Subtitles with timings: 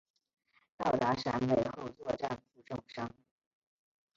[0.77, 3.11] 到达陕北后作战负重伤。